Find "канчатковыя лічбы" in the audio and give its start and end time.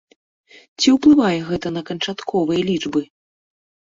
1.89-3.01